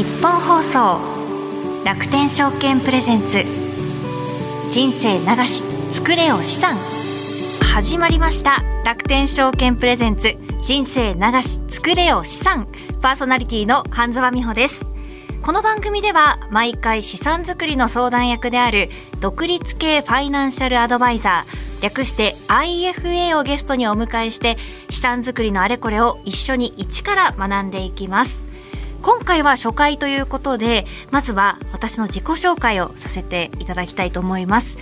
[0.00, 0.98] 日本放送
[1.84, 3.44] 楽天証券プレゼンツ。
[4.72, 5.62] 人生流し
[5.92, 6.78] 作れよ資産。
[7.74, 8.62] 始まりました。
[8.82, 10.38] 楽天証券プレゼンツ。
[10.64, 12.66] 人生流し作れよ資産。
[13.02, 14.86] パーソナリティの半沢美穂です。
[15.42, 18.88] この番組では毎回資産作りの相談役である
[19.20, 24.56] 独立系ファイナンシャルアドバイザー略して IFA をゲストにお迎えして
[24.88, 28.49] 資産作りのあれこれを一緒に一から学んでいきます。
[29.02, 34.76] 今回は初回ということでまずは私の自己紹介をさせていただきたいと思います。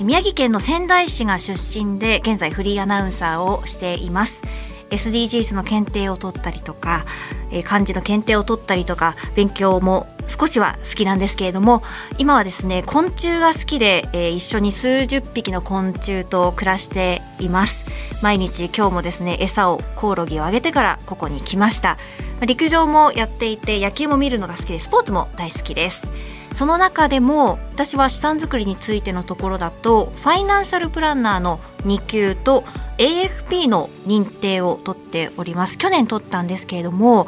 [0.00, 4.42] 宮城県の仙台市が出身で現在フリーアナウンサーをしています。
[4.90, 7.04] SDGs の検定を取ったりとか、
[7.50, 11.82] えー、漢字の検定を取ったりとか勉強も少しは好きなんですけれども
[12.18, 17.84] 今はですね昆虫が好きで、えー、一緒に数十匹の昆虫と暮らしています。
[18.22, 21.98] 毎日今日もですね餌をコオロギをあげてからここに来ました。
[22.44, 26.10] 陸上もやっていて野球も見るのが好きでスポーツも大好きです。
[26.54, 32.64] その中でも私は資産作りについてのところだとファイナンシャルプランナーの2級と
[32.96, 35.76] AFP の認定を取っております。
[35.76, 37.26] 去年取ったんですけれども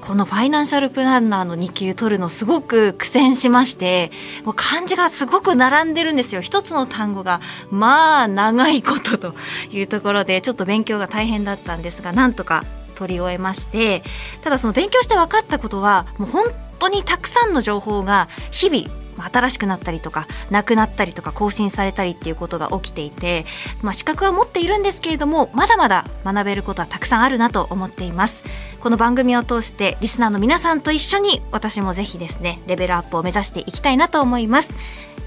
[0.00, 4.12] このファイナンシャルプランナーの2級取るのすごく苦戦しまして
[4.44, 6.40] もう漢字がすごく並んでるんですよ。
[6.40, 9.34] 一つの単語がまあ長いことと
[9.70, 12.64] いうところでちょっと勉強が大変だったんですがなんとか
[12.96, 14.02] 取り終えまして
[14.42, 16.46] ただその勉強して分かったことはもう本
[16.78, 23.44] 当にたくさんの情報が日々新しくなったりとかなくなったりとか更新されたりっていうことが起きていて、
[23.82, 28.42] まあ、資格は持っているんですけれどもまだまだ学べることはたくさんあるなと思っています。
[28.80, 34.74] この番組を通してリスナーの皆さんと一緒に私もぜひですねレベルアップを目指していきたいなと思います。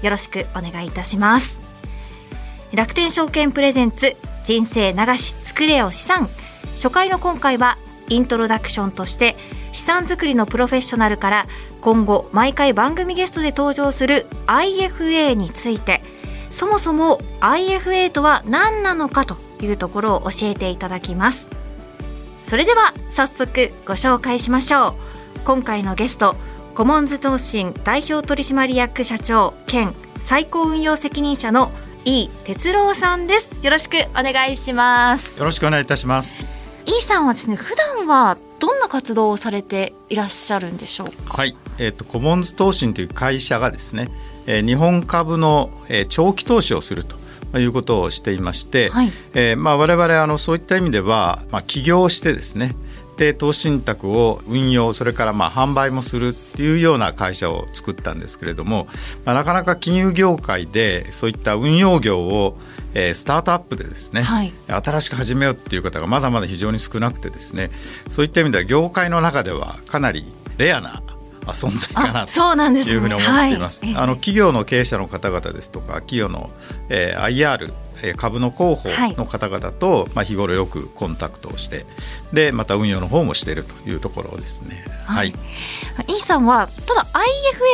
[0.02, 1.60] よろしくお願いいたします。
[2.72, 6.28] 楽天証券プレゼンツ人生流し作れよ資産。
[6.74, 9.36] 初回の今回はイントロダクションとして
[9.72, 11.46] 資産作りのプロフェッショナルから
[11.80, 16.02] 今後毎回番組ゲストで登場する IFA について
[16.50, 21.48] そもそも IFA とは何なのかというところを教えていただきます。
[22.44, 24.94] それでは早速ご紹介しましょう。
[25.44, 26.34] 今回のゲスト
[26.74, 31.70] コモンズ投信代表取締役社長兼最高運用責任者の
[32.04, 33.64] 井哲郎さんです。
[33.64, 35.38] よろしくお願いします。
[35.38, 36.59] よろしくお願いいたします。
[36.86, 41.38] 井さんはですね普段はどんな活動をされていらっしゃるんでしょうか？
[41.38, 44.08] はい、えっ、ー、とコモンズ投信という会社がですね、
[44.46, 47.18] えー、日本株の、えー、長期投資をすると。
[47.52, 52.76] いうことをしていまして、はい、えー、まあ、我々あのそういった意味では、まあ、起業してですね
[53.20, 58.88] で投資信託を運用それからまあ販売もするっていうような会社を作ったんですけれども、
[59.26, 62.56] まあ、なかなか金融業界でそういった運用業を
[62.92, 67.70] え、スタートアップでですね、はい、新しく始めようっていう方がまだまだ非常に少なくてですね
[68.08, 70.24] そういった意味では業界の中ではかなり
[70.58, 71.00] レアな
[71.46, 72.32] 存在かなと
[72.90, 73.82] いうふうに思っています。
[73.84, 76.50] あ、ねはい、の企業の経営者の方々ですとか企業の、
[76.88, 77.72] えー、IR
[78.16, 81.84] 株の広報の方々と、まあ、日頃よくコンタクトをして
[82.32, 84.84] でまた運用の方もしているというところですね。
[85.04, 87.06] はい、イ、ー、さんはただ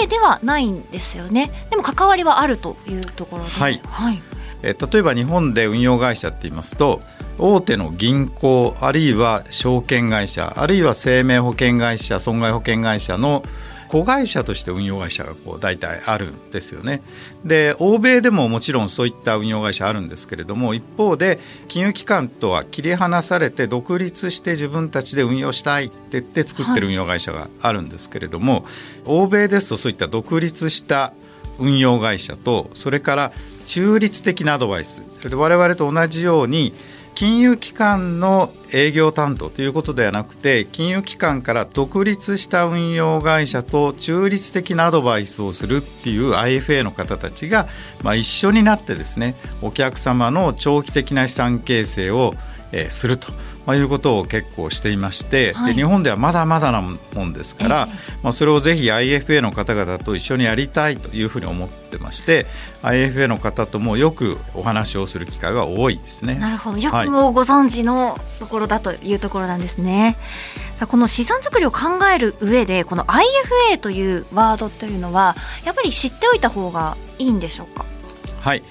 [0.03, 1.53] IFA ではないんですよね。
[1.71, 4.23] でも関わりはあるというところで、はい、はい
[4.63, 7.03] え例えば日本で運用会社って言いますと
[7.39, 13.43] 大手の銀行あるいは証券会社あるいは生命保険会社損害保険会社の
[13.89, 17.03] 子会社として運用会社がこう大体あるんですよね。
[17.45, 28.63] で欧米でももちろんそういった運用会社あるんですけれども一方で金融機関とは切り離されて独立して自分たちで運用したいって言って作ってる運用会社があるんですけれども、はい、
[29.05, 31.13] 欧米ですとそういった独立した
[31.59, 33.33] 運用会社とそれから
[33.67, 35.03] 中立的なアドバイス。
[35.31, 36.73] 我々と同じように
[37.17, 47.69] 金融機関の営業担当ということではなくて金融機関から独立した運用会社と中立的なアドバイスをするっていう IFA の方たちが、
[48.03, 52.35] まあ、一緒になってですねお客様の長期的な資産形成を、
[52.73, 53.33] え、すると。
[53.67, 62.47] まあ、いうことを結構していまして、はい、で日本ではまだまだなもんですから、えー、まあ、それをぜひ IFA の方々と一緒にやりたいというふうに思ってまして
[62.83, 66.37] IFA の方ともよくお話をする機会は多いですね。
[66.37, 66.79] なるほど。
[66.79, 70.17] よくもご存知のところだというところなんですね。
[70.79, 71.79] はい、この資産作りを考
[72.15, 75.35] える上でこの IFA というワードというのは
[75.65, 77.85] やっぱり知っておいた方がいいんでしょうか？
[78.41, 78.63] はい。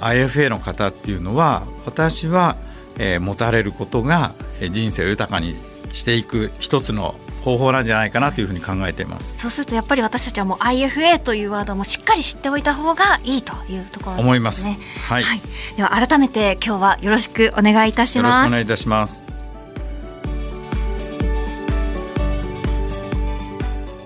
[0.00, 2.56] IFA の方っていうのは私は
[2.98, 4.34] えー、持たれることが
[4.70, 5.56] 人生を豊かに
[5.92, 9.38] していく一つの方法なんじゃないかなというふうに考えています。
[9.38, 15.40] そうするとやっぱり私たちはもう IFA というワードもしっかり知っておいた方がいいというところ、ね、思います、はい、はい、
[15.76, 19.22] では改めて今日はよろしくお願いいたしますよろしくお願いいたします。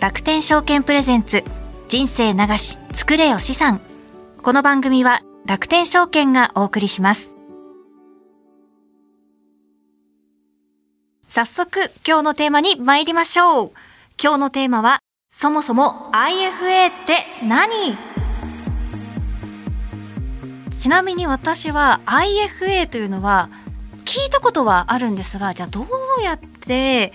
[0.01, 1.45] 楽天証券プレゼンツ
[1.89, 3.81] 人生流し作れよ資産。
[4.43, 7.38] この番組は楽天証券がお送りします
[11.39, 13.71] 早速今日のテーマに参りましょう。
[14.21, 14.99] 今日のテーマは
[15.33, 17.97] そもそも IFA って何？
[20.81, 23.51] ちなみに私は IFA というのは
[24.05, 27.13] 聞いたことはあるんですがじゃあどうやって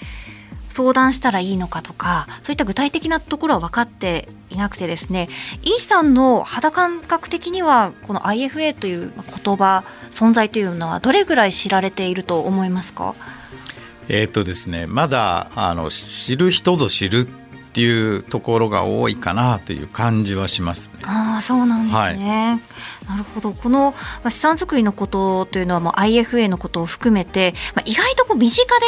[0.69, 5.27] 相談したらいいのかとかそういった具体的なところは分かっていなくてですね
[5.63, 9.11] E さんの肌感覚的にはこの IFA という
[9.43, 9.83] 言葉
[10.13, 13.15] 存在というのはどれぐらい知られていると思いますか？
[14.09, 17.27] えっ、とですねまだあの知る人ぞ知る
[17.73, 20.99] っていうところが多いかなという感じはしますね。
[21.05, 23.51] ああそうなんですね、はい、なるほど。
[23.51, 28.85] この、まあ、資産作りのことというのはもう IFA のことを含めて、まあ、意外とこう身近で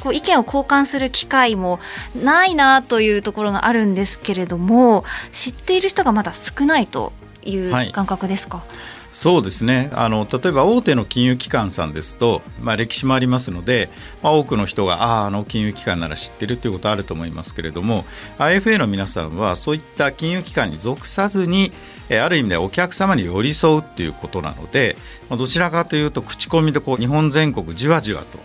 [0.00, 1.78] こう意見を交換する機会も
[2.20, 7.12] ないなというところがあるんですけれども知っている人がまだ少ないと
[7.44, 9.90] いう感覚ですか、はいそうですね。
[9.94, 13.90] あの例えば大手の金融機関さんですと、まあ、歴史もありますので、
[14.22, 18.04] まあ、多くの人がああの金融機関なら知ってるということあると思いますけれども
[18.36, 21.72] IFA の皆さんはそういった金融機関に属さずに
[22.12, 24.94] ある意味でお客様に寄り添うということなので
[25.30, 28.38] どちらかというと口コミでこう日本全国じわじわと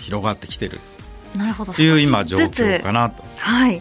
[0.00, 0.80] 広がってきてる。
[1.36, 1.72] なるほど。
[1.72, 3.22] という今状況かなと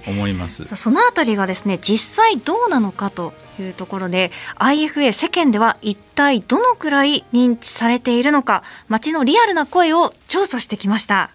[0.07, 11.31] 思います、はい、そのあたりがですね実際どうなのかというところで IFA 世間では一体どのくらい認知されているのか街のリアルな声を調査してきました。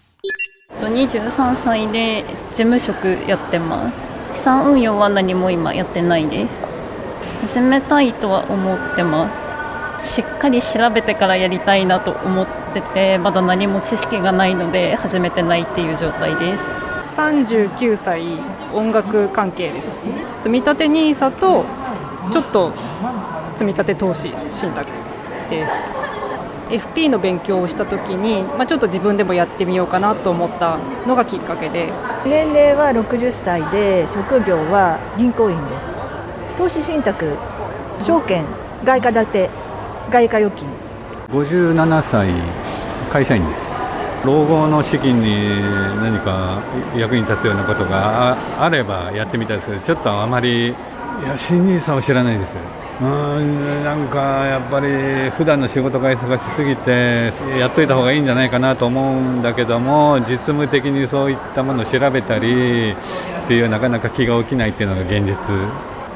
[0.79, 3.91] 23歳で事務職やってま
[4.33, 4.37] す。
[4.37, 6.75] 資産運用は何も今やってないです。
[7.45, 9.44] 始めたいとは思ってます
[10.01, 16.63] しっかり調べてからやりたいなと思っててまだ何も知識がないので始めてないっていう状態です。
[17.15, 18.23] 39歳
[18.73, 19.87] 音楽関係です。
[20.43, 21.65] 積立 NISA と
[22.31, 22.73] ちょっと
[23.57, 24.87] 積立投資信託
[25.49, 25.95] です。
[26.69, 31.91] FP の勉強をした時に、まあ、ちょっと自分でもやってみようかなと思ったのがきっかけで。
[32.25, 36.57] 年齢は60歳で職業は銀行員です。
[36.57, 37.37] 投資信託
[38.01, 38.43] 証券
[38.83, 39.49] 外貨建て
[40.11, 40.67] 外貨預金。
[41.29, 42.29] 57歳
[43.11, 43.75] 会社員です。
[44.25, 45.61] 老後の資金に
[46.01, 46.61] 何か
[46.97, 50.73] 役に立つようなことがあればやってみたいですけどちょっとあまりい
[51.23, 52.57] や新ニーサを知らないです。
[53.01, 62.95] うんなんかやっぱり普段の仕事が忙しすぎてやっといた方がいいんじゃないかなと思うんだけども実務的にそういったものを調べたりっ
[63.47, 65.35] ていうなかなか気が起きないっていうのが現実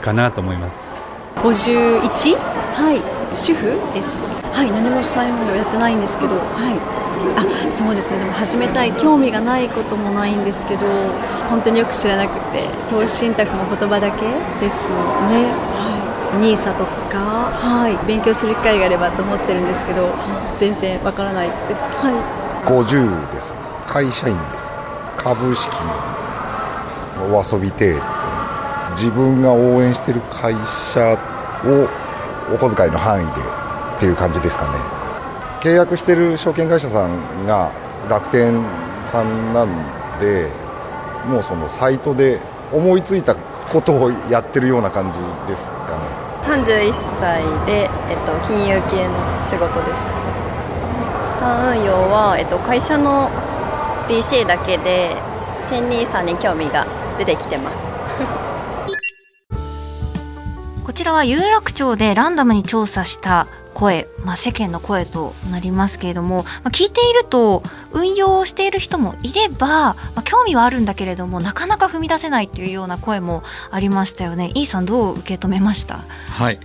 [0.02, 0.90] かなと思います。
[1.36, 2.38] 51
[2.80, 3.02] はい。
[3.36, 4.18] 主婦です。
[4.56, 6.40] はい何も債務やってないんですけど。
[6.40, 6.80] はい。
[7.36, 8.20] あそうですね。
[8.20, 10.88] でも始めたい興味がないこともないんですけど
[11.50, 14.24] 本当によく知らなくて投資信託も言葉だけ
[14.64, 14.96] ですよ
[15.28, 15.52] ね。
[15.76, 15.92] は
[16.32, 16.40] い。
[16.40, 20.08] NISA とか、はい、勉強する機会があればと思ってるんですけど
[20.58, 23.52] 全然わからないです、はい、50です。
[23.88, 24.72] 会社員です。
[25.18, 25.70] 株式
[27.20, 28.00] お遊び程度に。
[28.92, 31.18] 自分が応援してる会社
[31.66, 31.88] を
[32.54, 34.80] お小遣いの範囲でっていう感じですかね。
[35.62, 37.72] 契約してる証券会社さんが
[38.10, 38.64] 楽天
[39.12, 40.50] さんなんで
[41.28, 42.40] もうそのサイトで
[42.72, 46.30] 思いついたことをやってるような感じですかね。
[46.44, 49.14] 31歳で、えっと、金融系の
[49.46, 50.20] 仕事です。
[51.34, 53.30] 資産運用は、えっと、会社の
[54.08, 55.16] DC だけで
[55.68, 57.89] 新 NISA に興味が出てきてます。
[61.00, 67.64] ちらは有楽町でランダムに調査した声、まあ、世間の声となりますけれども、まあ、聞いていると
[67.94, 74.52] 運用している人もいれば、まあ、興味はあるんだけれどもなかなか踏み出せないというような声もありましたよね。
[74.56, 76.00] イーさんどう受け止めました？
[76.32, 76.60] はい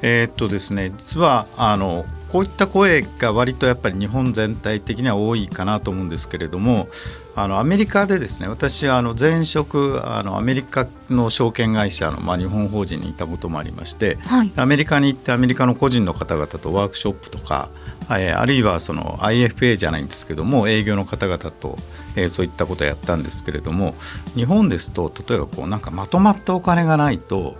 [0.00, 6.88] えー、っとですね実はあのこういった声が割とやっぱり日本全体的には多いかなと思うんですけれども
[7.34, 17.68] あのアメリカでですね私はあの前職あのアメリカの証券会社の、まあ、日本法人にいたこともありまして、はい、アメリカに行ってアメリカの個人の方々とワークショップとか、
[18.10, 21.76] えー、あるいはその IFA じゃないんですけども営業の方々と、
[22.16, 23.94] えー、そういったことをやったんですけれども
[24.34, 27.56] 日本ですと例えばこうなんかまとまったお金がないと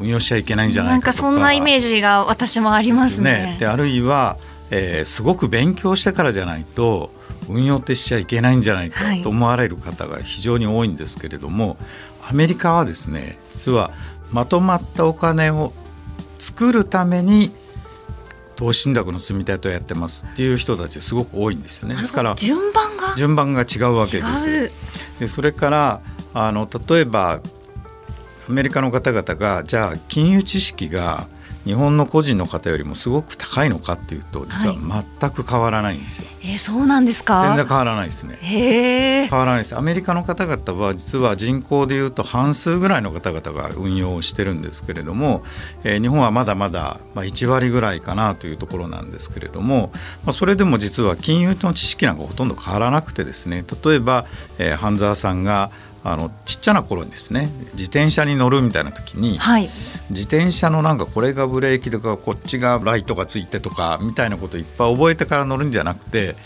[0.00, 3.56] 運用しちゃいけないんじゃないかとかなんかそんなイメージが私もありますね。
[3.60, 4.38] で、ね、あるいは、
[4.70, 7.12] えー、すごく勉強してからじゃないと
[7.48, 11.76] 運用ってしちゃいけないんじゃないかと思われる方が非常に多いんですけれども、
[12.28, 13.90] アメリカはですね実は
[14.32, 15.72] まとまったお金を
[16.38, 17.52] 作るために
[18.56, 21.96] 投資信託の積み立てをやってますっていう人たちすごく多いんですよね。
[21.96, 23.14] ですから順番が？
[23.16, 24.70] 順番が違うわけです。
[25.18, 26.00] でそれから
[26.32, 27.40] あの例えば
[28.50, 31.28] アメリカの方々がじゃあ金融知識が
[31.64, 36.26] 日本の個人の方よりもすごく高いのかっていうと実は全く変わらないんですよ。
[36.26, 37.42] はい、えー、そうなんですか？
[37.46, 38.38] 全然変わらないですね。
[38.40, 39.76] へ変わらないです。
[39.76, 45.44] アメリカの方々は実は人口でいうと半数ぐらいの方々が運用をしてるんですけれども、
[45.84, 49.92] えー、日本はまだまだまあ1割ぐらいかなというところなんですけれども、
[50.24, 54.26] まあ、それでも実は金融の知識なんかほとんど変わらなくてですね例えば、
[54.58, 55.70] えー、半沢さんが
[56.02, 59.68] あのちっちゃな頃にですね自転車に乗るみたいな時に、はい、
[60.10, 66.36] 自転車のなんかこれがブレーキとかこっちがライトがついてとかみたいなこといっぱい覚えてから乗るんじゃなくて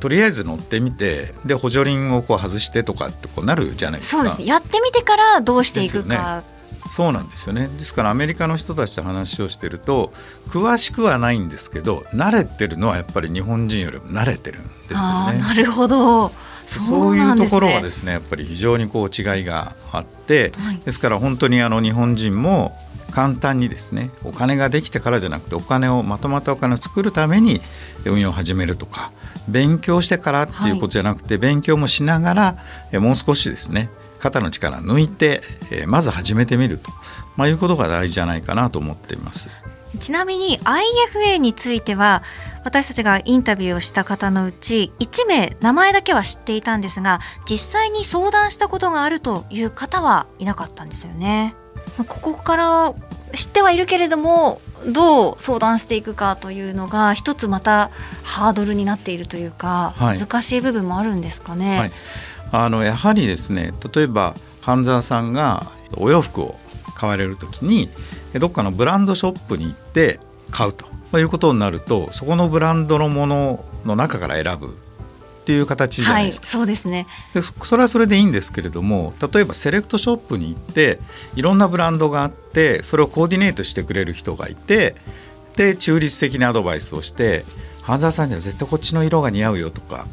[0.00, 4.22] とりあえず乗ってみてで補助輪をこう外してとかってこうなるじゃないですか。
[4.22, 4.46] そうですね。
[4.46, 6.42] やってみてからどうしていくか。
[6.88, 7.68] そうなんですよね。
[7.78, 10.12] ですからアメリカの人たちと話をしてると
[10.48, 15.38] 詳しくはないんですけど慣れてるのはやっぱり日本人よりも慣れてるんですよね。
[15.38, 16.30] なるほど
[16.66, 18.12] そういうところはですね。
[18.12, 22.76] やっぱり非常にこう違いがあって、はい、ですから本当にあの日本人も
[23.12, 27.60] 簡単にですねお金ができてからじゃなくてお金をまとまったお金を作るために
[28.04, 29.12] 運用を始めるとか
[29.48, 35.42] 勉強してからっていうことじゃなくて、はい、勉強もしながらもう少しですね肩の力抜いて
[35.86, 36.90] まず始めてみると、
[37.36, 39.50] まあ、いうことが大事じゃないかなと思っています。
[40.00, 42.22] ちなみに IFA については
[42.64, 51.54] 私たちがインタビューをした方のうち1名名前だけは知っていたんですが実際に相談したことがあるという方はいなかったんですよね。
[51.98, 52.94] ここから
[53.34, 57.90] 知ってはいるけれどもどう相談していくかというのが一つまた
[58.22, 61.78] ハードルになっているというか、はい、難しい部分もあるんですかね。
[61.78, 61.92] はい、
[62.52, 66.56] あのやはりですね例えば半沢さんがお洋服を
[66.94, 67.90] 買われる時に
[68.34, 70.20] どっかのブランドショップに行って
[70.54, 70.86] 買うと。
[71.18, 74.70] いうことになるとそこのブランドのものの中から選ぶっ
[75.44, 77.06] ていう形じゃないですか、はい、そうですね。
[77.34, 80.98] でそれはそれでいいんですけれども例えばセレクトショップに行って
[81.36, 84.96] いろんなブランドがあってそれをコーディネートしてくれる人がいて
[85.56, 87.44] で中立的なアドバイスをして
[87.82, 90.06] 半沢さんには絶対こっちの色が似合うよとか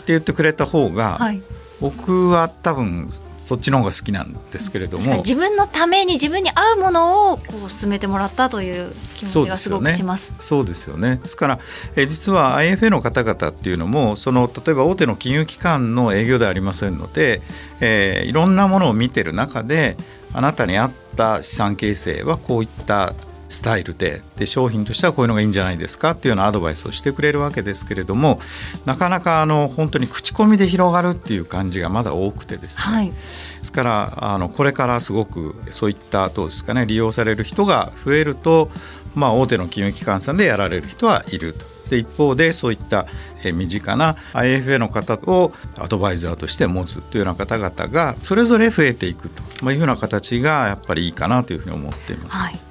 [0.00, 1.42] って言ってくれた方が、はい、
[1.80, 3.10] 僕は多分
[3.42, 5.18] そっちの方が好きなんですけれども。
[5.18, 10.34] 自分のために自分に合うものをこう進めてもらったという気持ちがすごくします。
[10.38, 11.16] そうですよね。
[11.22, 11.58] ですから
[11.96, 17.40] え実は IFA の方々っていうのもその例えば大手の金融機関の営業ではありませんので、
[17.80, 19.96] えー、いろんなものを見てる中で
[20.32, 23.14] あなたに合った資産形成はこういった
[23.50, 28.40] スタイルでで商品としてはこういうのがいいんじゃないですかっていうようなアドバイスをしてくれるわけですけれども
[28.86, 33.14] なかなかあの本当に口コミで広がるっていう感じがまだ多くてですね、はい、で
[33.62, 38.70] すからあのこれからすごくそういったどうですかね利用される人が増えると、
[39.14, 41.68] まあ、大手の金融機関さんでやられる人はいると。
[41.90, 43.08] で一方でそういった
[43.52, 52.36] 身近な IFA の方をアドバイザーとして持つというような方々がそれぞれ増えていくというふうな形がやっぱりいいかなというふうに思っています。
[52.36, 52.69] はい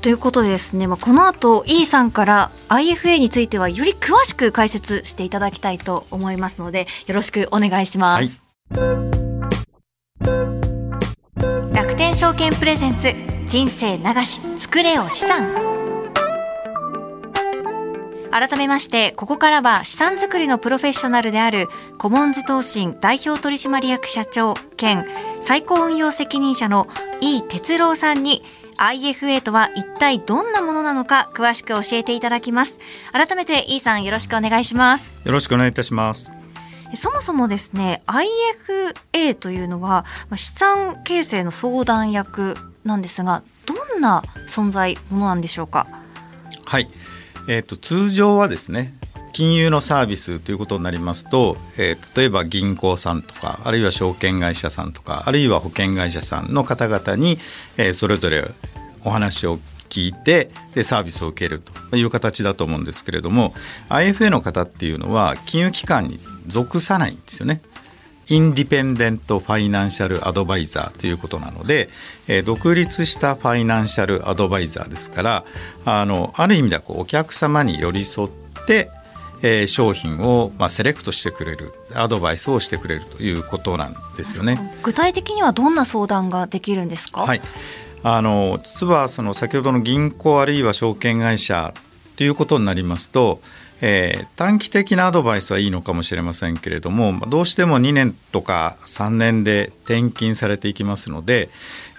[0.00, 8.80] ということでですね、まあ、この後 E さんから IFA についてはより詳しく解説していただきたいと思いますのでよろしくお願いします、は
[11.70, 13.14] い、楽天証券プレゼンツ
[13.46, 15.74] 人生流し作れよ資産。
[18.34, 25.06] 改めましてここからは資産作りのプロフェッショナルであるコモンズ投信代表取締役社長兼
[25.40, 26.88] 最高運用責任者の
[27.20, 28.42] 井哲郎さんに
[28.78, 32.78] IFA とは一体どんなものなのか詳しく教えていただきます。
[33.12, 35.20] 改めて E さんよろしくお願いします。
[35.24, 36.32] よろしくお願いいたします。
[36.96, 40.04] そもそもですね IFA というのは
[40.36, 45.88] 資産形成の相談役なんですがどんな存在ものなんでしょうか？
[46.64, 46.88] はい、
[47.48, 48.94] えーと通常はですね
[49.34, 57.38] 金融のサービスということになりますと、えー、例えば銀行さんとかあるいは証券会社さんとかあるいは保険会社さんの方々に、
[57.76, 58.44] えー、それぞれ
[59.04, 61.60] お話を聞いてでサービスを受ける
[61.90, 63.52] という形だと思うんですけれども
[63.88, 67.60] IFA の方っていうのは金融機関に属さないんですよね。
[68.30, 71.90] インディペンデント・ファイナンシャル・アドバイザーということなので、
[72.26, 75.44] えー、独立したファイナンシャル・アドバイザーですから
[75.84, 78.30] あのある意味ではこうお客様に寄り添っ
[78.66, 78.88] て
[79.46, 84.74] えー、商品を、まあ、セレクトしてくれるアドバイスをしてくれるということなんですよね。
[84.82, 87.42] 具体的にはどんな相談ができるんですか、はい、
[88.02, 91.74] あの実はその先ほどの銀行あるいは証券会社
[92.16, 93.42] ということになりますと、
[93.82, 101.50] えー、短期的なアドバイスはいいのかもしれませんけれどもどうしても2年とか3年で転勤されていきますので、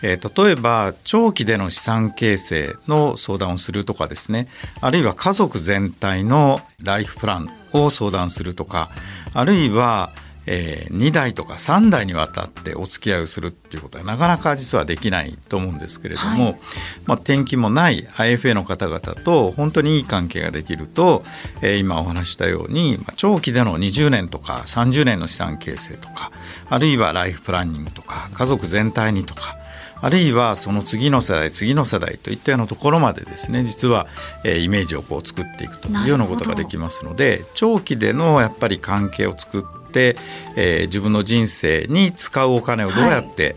[0.01, 4.47] えー、例えば長期での資産形成の相談をするとかですね。
[4.81, 8.91] あるいは家族全体のライフプランを相談するとか。
[9.33, 10.13] あるいは
[10.47, 16.59] えー、2代とか3代にわたってお付き合いをするっていうことはなかなか実はできないと思うんですけれども、はい、
[17.05, 21.23] まあ、転勤もない IFA の方々と本当にいい関係ができると、
[21.61, 26.31] えー、今お話したように、まあ、長期での20年とか30年の資産形成とか。
[26.67, 29.57] あるいはライフプランニングとか家族全体にとか
[30.05, 34.05] あるいはその次の世代次の世代といったようなところまでですね実は、
[34.43, 40.15] えー、イメージをこう作っていくというようなことができますので長期でのやっぱり関係を作って、
[40.55, 43.55] えー、自分の人生に使うお金をどうやって、はい、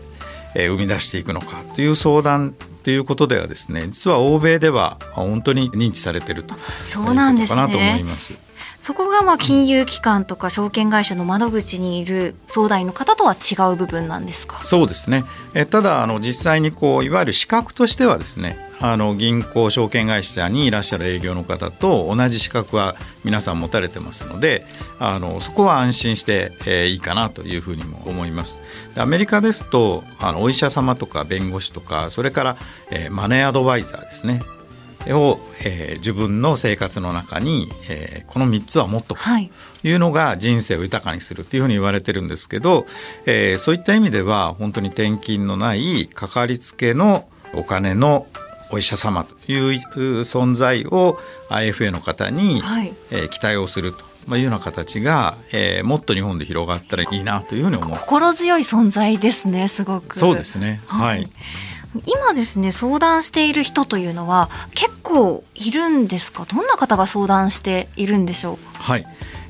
[0.55, 8.33] えー、生み出していくのかという相談ということではですね実は欧米では本当に認知されているとそうなんです、ね、かなと思います。
[8.81, 14.63] そこがまあ金融機関とか証券会社の窓口にいる相談員の方とは違う部分なんですか？
[14.63, 15.25] そうですね。
[15.53, 24.65] えただあの実際にこういわゆる資格としてはですねあの銀行証券会社にいらっしゃる営業の方と同じ資格は皆さん持たれてますので
[24.99, 28.57] あのそこは安心して、えー、いいかなというふうにも思います。
[28.95, 32.57] アメリカですとあのお医者様とか弁護士とかそれから、
[32.89, 34.41] えー、マネーアドバイザーですね。
[35.07, 39.21] を、えー、自分の生活の中に、えー、この3つはもっとと
[39.83, 39.91] い。
[39.91, 42.85] うのが人生を豊かにするというふうに言われてるんですけど、
[43.25, 48.27] えー、そういった意味では本当に転勤のないかかりつけのお金の
[48.71, 49.71] お医者様という
[50.21, 51.17] 存在を
[51.49, 54.09] IFA の方に、はい、えー、期待をすると。
[54.27, 57.97] まあ、いうような形が、えー、もっと日本で広がったらいいなというふうに思う。
[57.97, 60.15] 心強い存在ですねすごく。
[60.15, 60.81] そうですね。
[60.85, 61.29] はい、はい
[62.05, 66.45] 今ですね相談している人というのは結構いるんですか？
[66.45, 68.57] どんな方が相談しているんでしょう？
[68.73, 69.05] はい。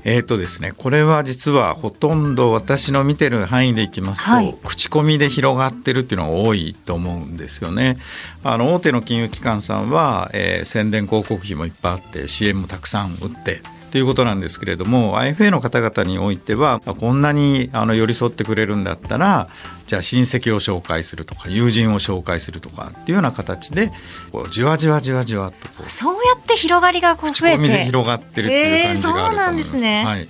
[0.05, 7.98] えーとですね、これは実はほとんど私の見てる範囲でいきますと、はい、口コミで広がってるっていうのが多いと思うんですよね。
[8.41, 19.49] あの大手の金融機関さんは、えー、宣伝広告費もいっぱいあって CM もたくさん売ってということなんですけれども IFA の方々においてはこんなにあの寄り添ってくれるんだったら
[19.88, 23.91] じゃあ親戚を紹介するとか友人を紹介するとかっていうような形で
[24.32, 27.67] こうじわじわじわじわとこうそうやって広がりがこう増えて。
[27.67, 29.34] で広がってるっていう感じがあると思います。
[29.34, 30.28] えー、そうなんですね、はい、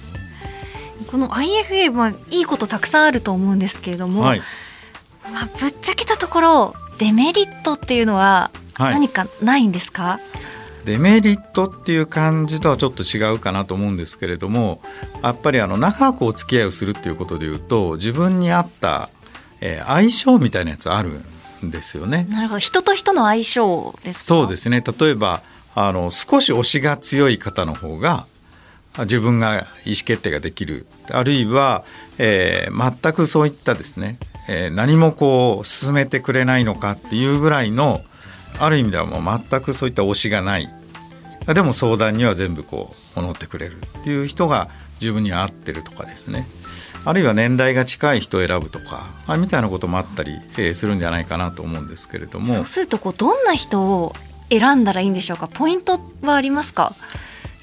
[1.08, 4.41] この IFA はいいことたくさんあると思うんですけれども、はい、
[5.32, 10.49] まあ、ぶっちゃけたところデメリットっていうのは何かないんですか、はい
[10.89, 14.82] デメリットっていう感じとはちょっと違うかなと思うんですけれども
[15.21, 19.12] やっぱりあの長くお付き合いをするっていうことでいうと自分に合った、
[19.62, 21.21] えー、相性みたいなやつある
[21.63, 22.25] んですよね。
[22.28, 22.60] なるほど。
[22.60, 24.82] 人と人の相性ですそうですね。
[24.82, 25.43] 例えば
[25.75, 28.25] あの少し推しが強い方の方が
[29.02, 30.88] 自分が意思決定ができる。
[31.12, 31.84] あるいは、
[32.17, 38.02] えー、全くそういったですね、えー、何もこう進めてくれないのかっていうぐらいの
[38.58, 40.79] ある意味ではもう全くそういった推しがない
[41.47, 44.69] でも相談には全部こう戻ってくれるっていう人が
[45.02, 46.47] 自分に合ってるとかですね。
[47.06, 52.54] あるいは年代が近い人を選ぶとかあみたいなこともあったり、えー、するんじゃないかなと思うんですけれども。
[52.54, 54.13] そうするとこうどんな人を
[54.49, 55.47] 選んだらいいんでしょうか？
[55.47, 56.93] ポイントはありますか？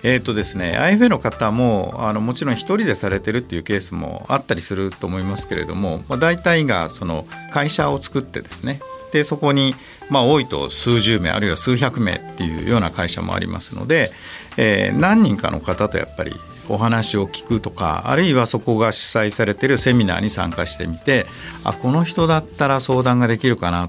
[0.02, 8.80] えーとですね、IFA の方もあのもちろん1人でされてるっていうケースもあったりすると思いますけれども、まあ、大体がその会社を作ってですね
[9.16, 9.74] でそこに、
[10.11, 14.11] まあ、多いと数十名あるいは数百名っていうような会社もありますので、
[14.59, 16.35] えー、何人かの方とやっぱり
[16.68, 21.26] お話を聞くとかあるいはそこが主催されてるセミナーに参加してみて
[21.64, 23.88] あこの人だったら相談ができるかな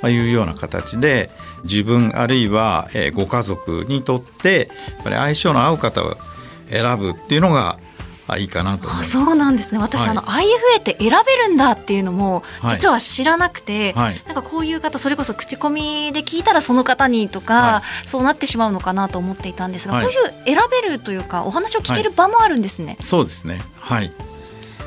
[0.00, 1.30] というような形で
[1.64, 6.16] 自分あるいはご家族にとってやっぱり相性の合う方を
[6.70, 7.78] 選ぶっていうのが
[8.26, 9.78] あいいかなとあそうなんですね。
[9.78, 22.96] 私、はい、あの IFA って選べるんだっていうのも実は知らなくて、はい、なんかこういう方それこそ口コミで聞いたらその方にとか、はい、そうなってしまうのかなと思っていたんですが、そういう選べるというかお話を聞ける場もあるんですね。
[23.00, 23.60] そうですね。
[23.78, 24.10] はい。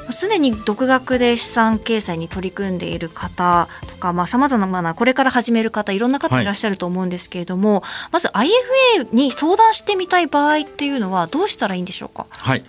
[0.09, 12.25] すでに独学で資産形成に取り組んでいる方とかさまざ、まなこれから始める方いろんな方いらっしゃると思うんですけれども、まず IFA に相談してみたい場合っていうのはどうしたらいいんでしょうか？
[12.31, 12.63] はい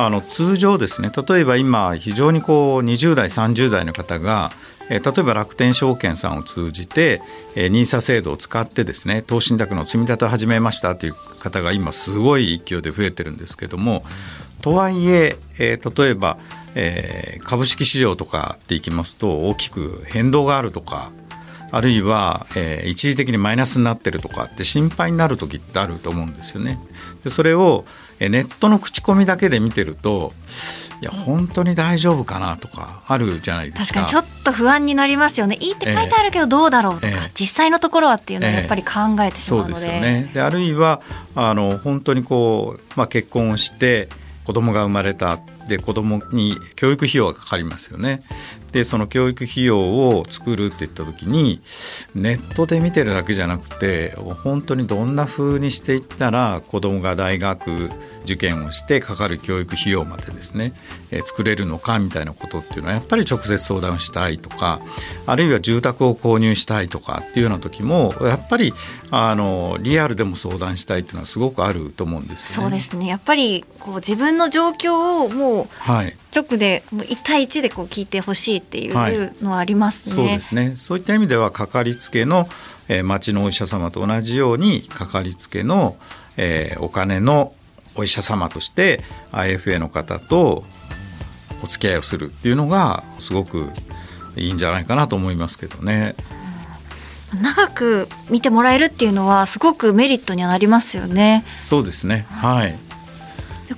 [0.00, 4.52] あの通常ですね例えば今非常にこう20代30代の方が
[4.88, 7.20] 例えば楽天証券さんを通じて、
[7.56, 14.04] NISA 制度を使ってですね投資信託の積み立てを始めましたという方が今すごい勢いで増えてるんですけども
[14.62, 16.38] とはいええ例えば、
[16.74, 21.12] え、株式市場とかっていきますと大きく変動があるとか
[21.70, 26.78] あるいは、えー、一時的にマイナスになってるとかって心配になる時ってあると思うんですよね。
[27.24, 27.84] でそれを
[28.20, 30.32] ネットの口コミだけで見てると
[31.00, 34.00] いや本当に大丈夫かなとかあるじゃないですか。
[34.00, 35.56] 確かにちょっと不安になりますよね。
[35.60, 40.30] いいって書いてあるけどどうだろうとか、えー、実際のところはっていうのをやっぱり考えてしまうので,、そうですよね。
[40.34, 41.00] であるいは
[41.36, 44.08] あの本当にこう、まあ、結婚をして
[44.44, 45.38] 子供が生まれた。
[45.68, 48.22] で子供に教育費用がかかりますよね。
[48.72, 51.60] でその教育費用を作るって言った時に
[52.14, 57.90] ネットで見てるだけじゃなくて本当にどんな風にしていったら子供が大学
[58.32, 60.72] 受験をしてかかる教育費用までですね、
[61.10, 64.80] えー、作れるのかみたいなことっていうのはやっぱり直接相談したいとか
[65.26, 68.72] あるいは住宅を購入したいとかっていうような時もやっぱり
[69.10, 72.64] あのリアルでも相談したいっていうのはすごくあると思うんですね。
[72.64, 73.06] そうですね。
[73.06, 75.68] やっぱりこう自分の状況をもう
[76.34, 80.74] 直でもう1対1でこう聞いてほしいっていうのはありますね、はい、そうですね。
[80.76, 82.48] そういった意味ではかかりつけの、
[82.88, 85.96] えー、町のお医者様と同じようにかかりつけの、
[86.36, 87.52] えー、お金の
[87.98, 90.64] お医者様として IFA の方と
[91.62, 93.68] お付き合いをするっていうのがすごく
[94.36, 96.14] いいんじゃないかなと思いますけどね。
[97.42, 101.44] 長く見てもらえるっていうのはすごくメリットにはなりますよね。
[101.58, 102.24] そうですね。
[102.30, 102.74] はい。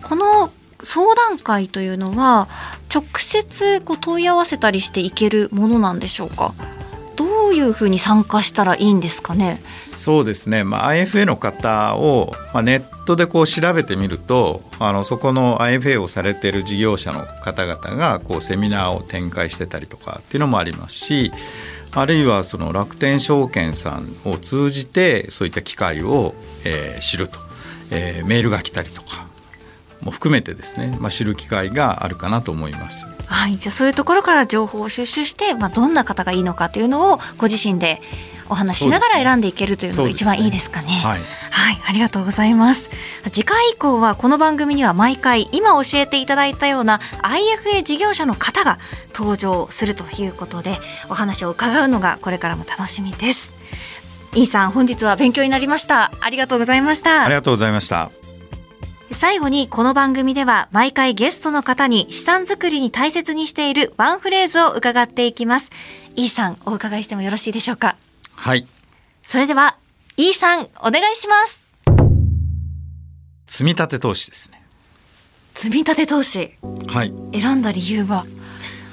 [0.02, 0.52] この
[0.84, 2.48] 相談会というのは
[2.94, 6.54] 直接こう問い合わせたりしていけるものなんでしょうか？
[7.50, 9.60] どういうふうに参加したらいいんですかね？
[9.82, 10.62] そうですね。
[10.62, 21.32] まあ IFA の方をまあネットでこう調べてみると、あのそこの IFA をされてる事業者の方々がこうセミナーを展開してたりとかっていうのもありますし。
[21.92, 27.40] あるいはその楽天証券さんを通じてそういった機会を、えー、知ると、
[27.90, 29.26] えー、メールが来たりとか
[30.00, 33.08] も含めてですね、まあ、知る機会があるかなと思います。
[33.30, 38.02] はい、じゃあそういうところから情報を収集して、まあ、どんな方がいいのかというのをご自身で
[38.50, 40.88] お話しながら選んでいけるというのが一番いいですかね。
[40.88, 42.90] ねはい、はい、ありがとうございます。
[43.30, 48.78] 次回以降はこの番組には毎回今教えていただいたような IFA 事業者の方が
[49.14, 53.54] 登場するということでお話を伺うのがこれからも楽しみです。
[54.34, 56.10] イーさん本日は勉強になりました。
[56.20, 57.24] ありがとうございました。
[57.24, 58.19] ありがとうございました。
[59.20, 65.70] 最後にこの番組では毎回ゲストの方に資産作りに大切にしているワンフレーズを伺っていきます。
[66.16, 67.96] イーさんお伺いしてもよろしいでしょうか？
[68.34, 68.66] はい。
[69.22, 69.76] それでは、
[70.16, 71.70] イーさんお願いします。
[73.46, 74.62] 積み立て投資ですね。
[75.52, 76.56] 積み立て投資？
[76.88, 77.12] はい。
[77.38, 78.24] 選んだ理由は？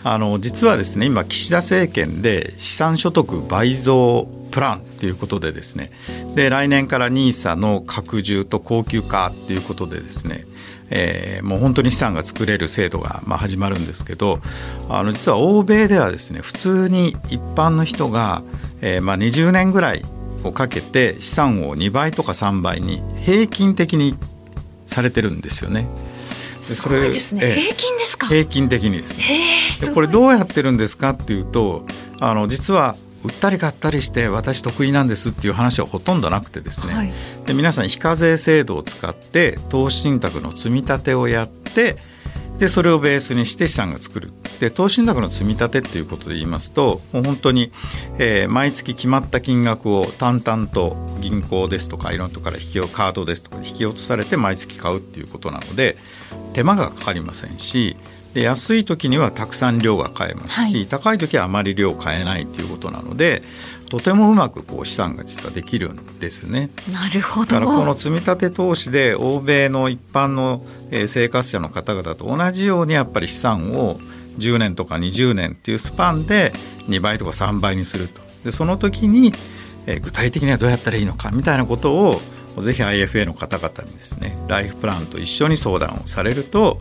[0.03, 5.91] あの実はですね今岸田政権で資産所得倍増プランということでですね。
[6.35, 10.45] で来年から NISA の拡充と高級化ということでですね。
[10.89, 14.39] えー、もう本当に資産が作れる制度がまあ始まるんですけど
[14.87, 18.41] あの実は欧米ではですね普通に一般の人が、
[18.79, 20.05] えー、まあ20年ぐらい
[20.45, 24.15] をかけて資産を2倍とか3倍に平均的に
[24.85, 25.89] されてるんですよね。
[26.61, 28.27] それですね、えー、平均ですか？
[28.27, 29.23] 平均的にですね。
[29.81, 31.85] でこれどうやってるんですかっていうと
[32.19, 32.95] あの実は
[33.27, 37.13] 売ったり買ったりして私得意なんですっていう話はほとんどなくてですね、はい、
[37.45, 41.97] で皆さん非課税制度を使って投資信託の積み立てをやって
[42.57, 44.31] でそれをベースにして資産が作る。
[44.59, 47.71] で投資信託の積み立てっていうことで言いますともう本当に、
[48.17, 55.95] えー、毎月決まった金額を淡々と銀行ですとかいろんなところから引きカードですとか引き落とされて毎月買うっていうことなので
[56.53, 57.97] 手間がかかりませんし
[58.37, 63.41] で安い時にはたくさん量が買えますし、はい、高い時はあまり量買えないということなので
[63.89, 66.69] とてもうまくこう資産が実はできるんですね。
[66.91, 67.47] なるほど。
[67.47, 70.61] だからこの積み立て投資で欧米の一般の
[71.07, 73.99] 生活者の方々と同じようにやっぱり資産を
[74.37, 76.53] 10年とか20年っていうスパンで
[76.89, 78.21] 2倍とか3倍にすると。
[78.43, 79.33] でその時に
[80.03, 82.21] 具体的にはどうやったらいいのかみたいなことを
[82.59, 86.79] ぜひ IFA の方々にですねライフプランと一緒に相談をされると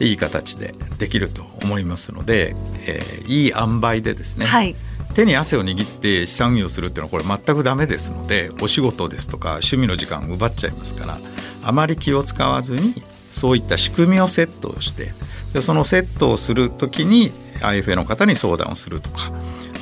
[0.00, 2.54] いい形でできると思いますので、
[2.86, 4.74] えー、いい塩梅でですね、はい、
[5.14, 11.18] 手に汗を握って資産運用するっていうのはこれ全くダメですのでお仕事ですとか趣味の時間を奪っちゃいますから
[11.64, 12.94] あまり気を使わずに
[13.30, 15.12] そういった仕組みをセットをして
[15.52, 17.30] でそのセットをする時に
[17.60, 19.32] IFA の方に相談をするとか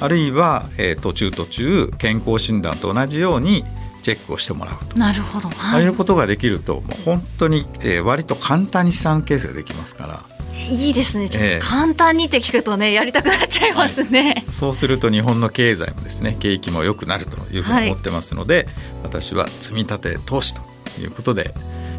[0.00, 3.64] あるいは、えー、途中途中健康診断と同じように
[4.06, 10.24] チェックをしてもらうとなるほど、はい、ああいうことができるともう本当に、えー、割と簡単に資産形成ができますから。
[10.70, 11.28] いいですね。
[11.28, 18.66] ちょっと簡単にって聞くとね、やりたくなっちゃいますね、はい、そうすると日本の経済もですね、景気も良くなるというふうに思ってますので、はい、
[19.02, 20.62] 私は積み立て投資と
[21.00, 21.52] いうことで。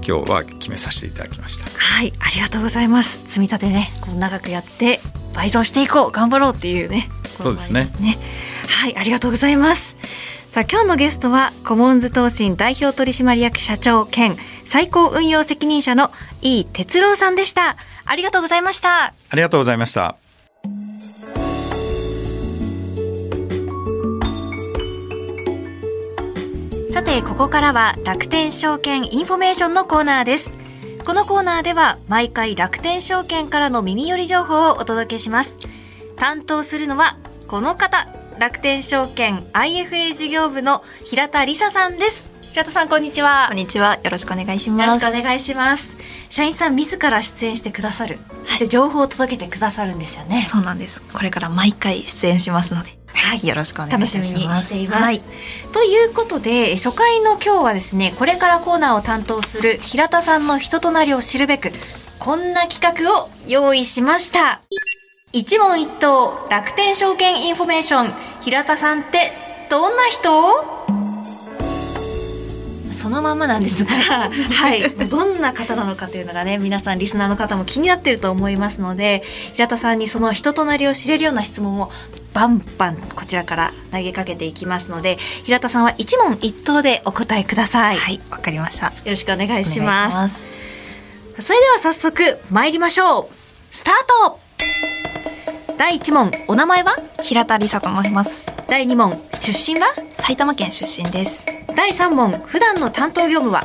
[0.08, 1.66] 今日は決めさせていただきました。
[1.66, 3.20] はい、ありがとうございます。
[3.26, 5.02] 積み立てね、こう長くやって
[5.34, 7.10] 倍増していこう、頑張ろうっていうね。
[7.42, 7.90] そうですね。
[8.68, 9.98] はい、ありがとうございます。
[10.58, 16.10] さあ今日のゲストはコモンズ投信代表取締役社長兼最高運用責任者の
[16.42, 17.78] 伊井哲朗さんでした。
[18.06, 19.06] ありがとうございました。
[19.06, 20.16] ありがとうございました。
[26.92, 30.50] さてここからは楽天証券インフォメーションのコーナーです。
[31.06, 35.60] このコーナーでは毎回楽天証券からの耳寄り情報をお届けします。
[36.16, 37.16] 担当するのは
[37.48, 38.08] この方
[38.40, 42.30] 楽天証券 IFA 事業部の平田理沙さんです。
[42.52, 43.48] 平田さんこんにちは。
[43.48, 43.96] こんにちは。
[44.04, 45.02] よろしくお願いしよます。
[45.02, 45.98] ろしくお願いします。
[46.30, 48.20] 社員さん自ら出演してくださる。
[48.44, 50.44] そして情報を届けてくださるんですよね。
[50.44, 51.02] そうなんです。
[51.02, 52.92] これから毎回出演しますので。
[53.08, 53.48] はい。
[53.48, 54.12] よろしくお願いします。
[54.12, 55.04] しみにしています。
[55.04, 55.22] はい、
[55.74, 61.72] ということで初回の今日はですねこれからコーナーを担当する平田さんの人となりを知るべく
[62.20, 64.62] こんな企画を用意しました
[65.34, 69.32] 一問一答楽天証券インフォメーション平田さんって
[69.70, 70.88] どんな人？
[72.94, 73.92] そのまんまなんですが、
[74.32, 79.22] はい、どんな方なのかというのがね、皆さんリスナーの方も気になっていると思いますので、
[79.54, 81.92] 平田さんにその人となりを知れるような質問を
[82.34, 87.98] バンバンこちらから投げかけていきますので、平田さんは一問一答でお答えください。
[87.98, 90.48] はいわかりましたよろしくお願いしお願います。
[91.40, 93.28] しそれでは早速参りましょう。
[93.76, 93.94] スター
[94.32, 94.47] ト
[95.78, 96.96] 第1問、お名前は？
[97.22, 98.52] 平田理沙と申します。
[98.68, 99.88] 第2問、出身は？
[100.10, 101.46] 埼玉県出身です。
[101.76, 103.64] 第3問、普段の担当業務は？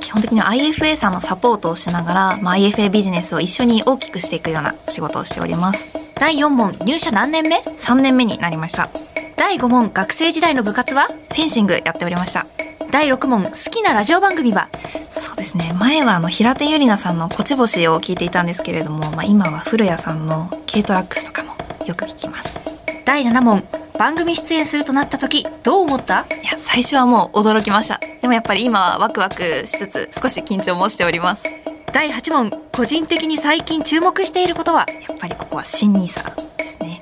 [0.00, 5.96] 基本的には IFA さんのサポートをしながら、まあ、IFA ビジネスを一緒に大きくしていくような仕事をしております。
[6.16, 8.90] 第4問、入社何年目？3年目になりました。
[9.36, 11.04] 第5問、学生時代の部活は？
[11.04, 12.44] フェンシングやっておりました
[12.90, 14.68] 第6問、好きなラジオ番組は？
[15.12, 15.74] そうですね。
[15.78, 21.52] 前はあの平手友梨奈さんの「こちぼし」を聞いていたんですけれども、まあ、今は古谷さんの「軽トラックス」とかも
[21.84, 22.58] よく聞きます。
[23.04, 23.62] 第7問、
[23.98, 26.26] 番組出演するとなった時、どう思った？
[26.42, 28.00] いや最初はもう驚きました。
[28.20, 31.44] でもやっぱり今はワクワクしつつ少し緊張もしております。
[31.92, 34.86] 第8問、個人的に最近注目していることは？
[34.88, 36.22] やっぱりここは新ニーサ
[36.56, 37.00] ですね。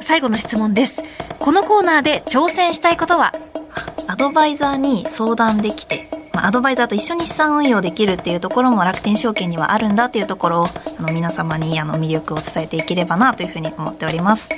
[0.00, 1.02] 最後の質問です。
[1.38, 3.32] このコーナーで挑戦したいことは？
[4.08, 14.48] アドバイザーに相談できて、まあ、アドバイザーと一緒に資産運用できるっていうところも楽天証券にはあるんだっていうところをあの皆様にあの魅力を伝えていければなというふうに思っております。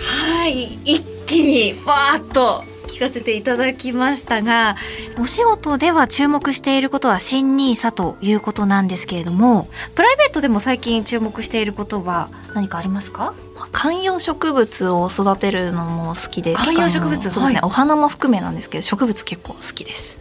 [0.00, 2.71] はい、一気にわーッと
[3.02, 4.76] かせていただきましたが、
[5.18, 13.34] お仕事では注目していることは新ニーサということなんですけれども、プライベートでも最近注目していることは何かありますか？
[13.56, 17.14] まあ観葉植物を育てるのも好きで観葉植物？
[17.14, 17.58] そうですね、はい。
[17.62, 20.18] お花も含めなんですけど植物結構好きです。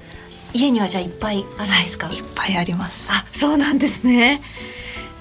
[0.54, 3.10] 家にはじゃあいっぱいあるんですか、いっぱいあります。
[3.12, 4.42] あそうなんですね。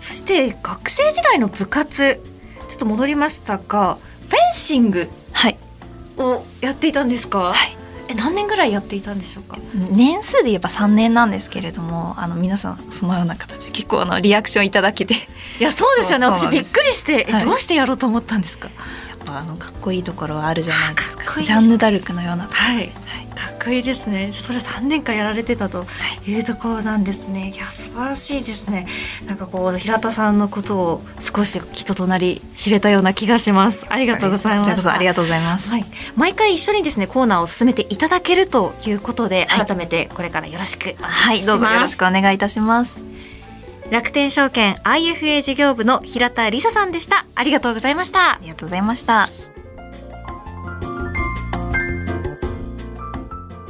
[0.01, 2.21] そして学生時代の部活
[2.69, 5.09] ちょっと戻りましたがフェンシング。
[5.33, 5.59] はい
[6.21, 7.77] をやっていたんですか、はい。
[8.09, 9.59] え何年ぐらいやっていたんでしょうか？
[9.93, 15.15] 年数で言えば3年なんですけれどもあの皆さんそのような形で結構あのリアクションいただけて。
[15.15, 16.27] いやそうですよね。
[16.27, 17.45] 私びっくりしてえ、はい。
[17.45, 18.69] どうしてやろうと思ったんですか？
[18.69, 18.75] や
[19.17, 21.25] っぱあのかっこいいところはあるじゃないですか。
[21.25, 22.49] かっこいいですジャンヌ・ダルクのような。
[22.51, 22.91] はい、
[23.41, 24.33] かっこいいですね。
[24.33, 25.87] それ3年間やられてたと
[26.27, 26.39] い。
[26.39, 27.53] うところなんですね。
[27.55, 28.87] いや素晴らしいですね。
[29.27, 33.87] なんかこう平田さんのことを少し人となり知れたような気がします。
[33.89, 35.85] ありがとうございまこちらこすそありがとうございます、はい、
[36.17, 39.67] 毎回一緒にですねコーナーを進めていただけるということで、はい。
[39.67, 43.01] 改めてこれからよろしくはいどうぞよろしくお願いいたします。
[43.91, 47.27] 楽天証券 IFA 事業部の平田理沙さんでした。
[47.35, 48.35] ありがとうございました。
[48.35, 49.50] ありがとうございました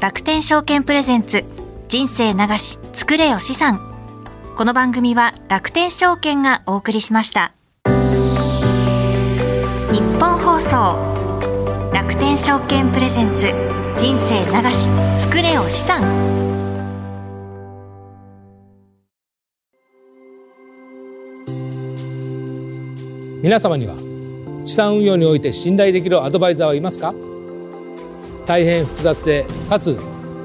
[0.01, 1.45] 楽天証券プレゼンツ
[1.89, 3.79] 人生流し作れよ資産。
[4.57, 7.53] この番組は楽天証券がお送りしました。
[7.85, 7.91] 日
[10.19, 10.97] 本放送
[11.93, 13.53] 楽天証券プレゼンツ
[14.03, 14.89] 人生流し
[15.21, 16.01] 作れよ資産。
[23.43, 23.97] 皆様には
[24.65, 27.13] 資産運用において信頼できるアドバイザーはいますか？
[28.47, 29.99] 大変複雑でかつ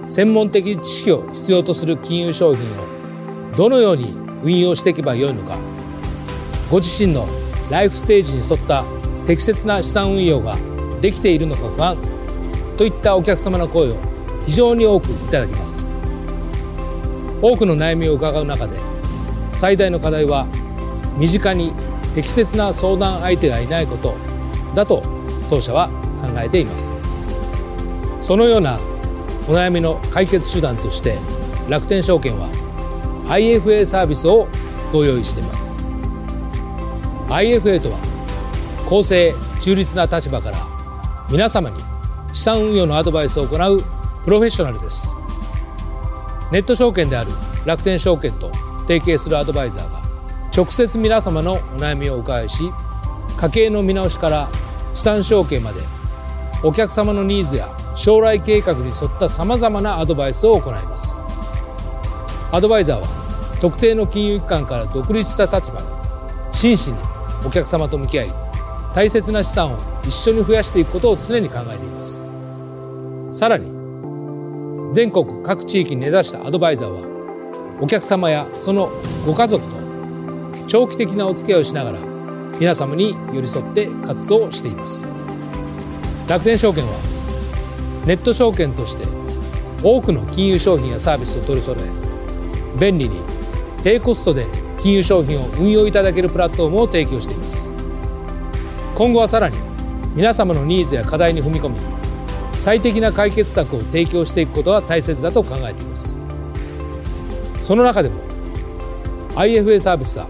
[0.07, 5.57] 専門的知識を必要とする金融商品をどのように運用していけばよいのか。
[6.69, 7.27] ご自身の
[7.69, 8.83] ライフステージに沿った
[9.25, 10.55] 適切な資産運用が
[11.01, 11.97] できているのか不安
[12.77, 13.95] といったお客様の声を
[14.45, 15.87] 非常に多くいただきます。
[17.41, 18.77] 多くの悩みを伺う中で
[19.53, 20.47] 最大の課題は
[21.17, 21.73] 身近に
[22.13, 24.15] 適切な相談相手がいないこと
[24.73, 25.01] だと
[25.49, 27.04] 当社は考えています。
[28.19, 28.79] そのような
[29.47, 31.17] お悩みの解決手段として
[31.69, 32.47] 楽天証券は
[33.27, 34.47] IFA サービスを
[34.91, 35.79] ご用意しています。
[37.27, 37.97] IFA とは
[38.87, 40.57] 公正中立な立場から
[41.29, 41.83] 皆様に
[42.33, 43.81] 資産運用のアドバイスを行う
[44.23, 45.15] プロフェッショナルです。
[46.51, 47.31] ネット証券である
[47.65, 48.51] 楽天証券と
[48.87, 50.01] 提携するアドバイザーが
[50.55, 52.71] 直接皆様のお悩みをお伺いし
[53.37, 54.49] 家計の見直しから
[54.93, 55.81] 資産承継まで
[56.63, 61.19] お客様のニーズや将来計画に沿ったさまざまなアドバイスを行います。
[62.51, 63.07] アドバイザーは
[63.59, 65.85] 特定の金融機関から独立した立場で
[66.51, 66.97] 真摯に
[67.45, 68.31] お客様と向き合い
[68.93, 72.23] 大切な資産を一緒に増やしていくことを常に考えています。
[73.31, 73.73] さらに
[74.93, 78.91] 全国各地域に根ざしたアドバイザーはお客様やその
[79.25, 79.75] ご家族と
[80.67, 81.99] 長期的なお付き合いをしながら
[82.59, 85.09] 皆様に寄り添って活動しています。
[86.27, 87.14] 楽天証券は
[88.05, 89.05] ネット証券として
[89.83, 93.19] 多くの金融商品やサービスを取り揃え便利に
[93.83, 94.45] 低コストで
[94.79, 97.69] 金融商品を運用いただけるプラットフォームを提供しています。
[98.93, 99.57] 今後はさらに
[100.15, 101.79] 皆様のニーズや課題に踏み込み
[102.53, 106.17] 最適な解決策を提供していくことは大切だと考えています。
[107.59, 108.21] その中でも
[109.35, 110.27] IFA サービスは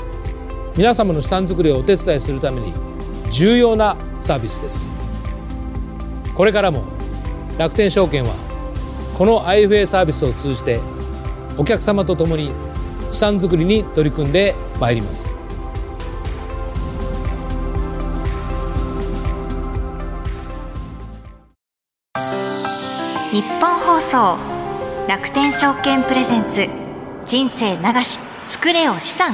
[0.78, 2.74] 皆様の資産作りをお手伝いするために
[3.32, 4.94] 重要なサービスです。
[6.34, 6.94] これからも
[7.58, 8.36] 楽天証券は
[9.18, 10.80] この IFA サービスを通じて
[11.58, 12.52] お客様と共に
[13.12, 15.39] 資産作りに取り組んでまいります。
[23.32, 24.38] 日本放送
[25.08, 26.68] 楽天証券プレゼンツ
[27.26, 29.34] 人生流し作れよ資産。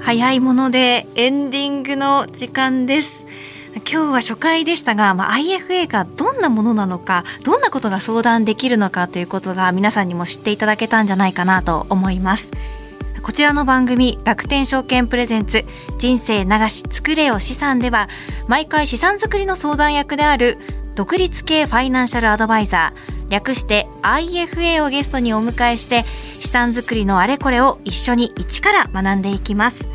[0.00, 3.21] 早いものでエンディングの時間です。
[3.74, 12.50] 今日は初回でしたが、まあ、IFA がどんなものなのかどんなことが相談できるのかということが皆さんにも知っていただけたんじゃないかなと思います。
[13.22, 15.64] こちらの番組楽天証券プレゼンツ
[15.96, 18.08] 人生流し作れよ資産では
[18.48, 20.58] 毎回資産作りの相談役である
[20.96, 26.02] 独立系ファイナンシャルアドバイザー略して IFA をゲストにお迎えして
[26.40, 29.88] 資産作りのあれこれを一緒に一から学んでいきます。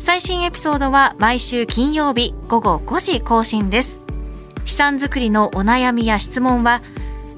[0.00, 4.00] 最新エピソードは毎週金曜日午後5時更新です。
[4.64, 6.80] 資産作りのお悩みや質問は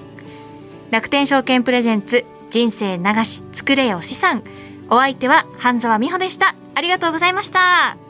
[0.91, 4.43] 楽天証券プレゼンツ人生流し作れよ資産。
[4.91, 6.55] お相手は半沢美穂でした。
[6.75, 8.02] ありがとうございました。